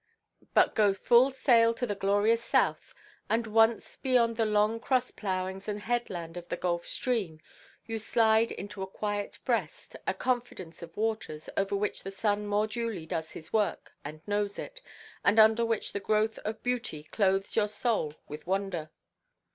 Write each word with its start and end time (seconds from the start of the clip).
But 0.55 0.73
go 0.73 0.95
full–sail 0.95 1.75
to 1.75 1.85
the 1.85 1.93
glorious 1.93 2.43
south, 2.43 2.95
and 3.29 3.45
once 3.45 3.97
beyond 3.97 4.35
the 4.35 4.47
long 4.47 4.79
cross–ploughings 4.79 5.67
and 5.67 5.79
headland 5.79 6.37
of 6.37 6.49
the 6.49 6.57
Gulf 6.57 6.87
Stream, 6.87 7.39
you 7.85 7.99
slide 7.99 8.51
into 8.51 8.81
a 8.81 8.87
quiet 8.87 9.37
breast, 9.45 9.95
a 10.07 10.15
confidence 10.15 10.81
of 10.81 10.97
waters, 10.97 11.51
over 11.55 11.75
which 11.75 12.01
the 12.01 12.09
sun 12.09 12.47
more 12.47 12.65
duly 12.65 13.05
does 13.05 13.33
his 13.33 13.53
work 13.53 13.93
and 14.03 14.27
knows 14.27 14.57
it, 14.57 14.81
and 15.23 15.37
under 15.37 15.63
which 15.63 15.93
the 15.93 15.99
growth 15.99 16.39
of 16.39 16.63
beauty 16.63 17.03
clothes 17.03 17.55
your 17.55 17.67
soul 17.67 18.15
with 18.27 18.47
wonder. 18.47 18.89